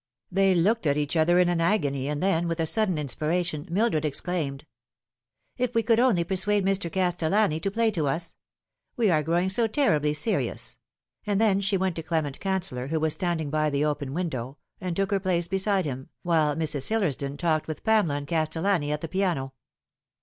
[0.31, 4.03] They looked at each other in an agony, and then, with a sudden inspiration, Mildred
[4.03, 4.65] exclaimed,"
[5.63, 6.91] If we could only persuade Mr.
[6.91, 8.35] Castellani to play to us!
[8.97, 10.79] "We are growing so terribly serious;"
[11.27, 14.95] and then she went to Clement Canceller, who was standing by the open window, and
[14.95, 16.87] took her place beside him, while Mrs.
[16.89, 19.53] Hillersdon talked with Pamela and Castellani at the piano.